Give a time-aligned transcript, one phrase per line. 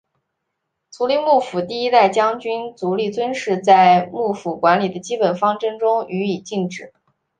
[0.89, 6.91] 足利幕府第一代将军足利尊氏在幕府管理的基本方针中予以禁止。